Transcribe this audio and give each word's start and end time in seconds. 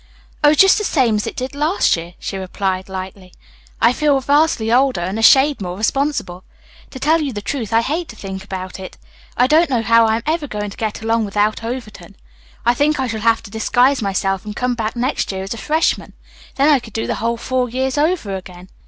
"Oh, 0.43 0.55
just 0.55 0.79
the 0.79 0.83
same 0.83 1.17
as 1.17 1.27
it 1.27 1.35
did 1.35 1.53
last 1.53 1.95
year," 1.95 2.15
she 2.17 2.35
replied 2.35 2.89
lightly. 2.89 3.35
"I 3.79 3.93
feel 3.93 4.19
vastly 4.19 4.71
older 4.71 5.01
and 5.01 5.19
a 5.19 5.21
shade 5.21 5.61
more 5.61 5.77
responsible. 5.77 6.43
To 6.89 6.99
tell 6.99 7.21
you 7.21 7.31
the 7.31 7.39
truth, 7.43 7.71
I 7.71 7.81
hate 7.81 8.07
to 8.07 8.15
think 8.15 8.43
about 8.43 8.79
it. 8.79 8.97
I 9.37 9.45
don't 9.45 9.69
know 9.69 9.83
how 9.83 10.07
I 10.07 10.15
am 10.15 10.23
ever 10.25 10.47
going 10.47 10.71
to 10.71 10.75
get 10.77 11.03
along 11.03 11.25
without 11.25 11.63
Overton. 11.63 12.15
I 12.65 12.73
think 12.73 12.99
I 12.99 13.05
shall 13.05 13.21
have 13.21 13.43
to 13.43 13.51
disguise 13.51 14.01
myself 14.01 14.43
and 14.43 14.55
come 14.55 14.73
back 14.73 14.95
next 14.95 15.31
year 15.31 15.43
as 15.43 15.53
a 15.53 15.57
freshman; 15.59 16.13
then 16.55 16.69
I 16.69 16.79
could 16.79 16.93
do 16.93 17.05
the 17.05 17.21
whole 17.21 17.37
four 17.37 17.69
years 17.69 17.95
over 17.95 18.35
again." 18.35 18.69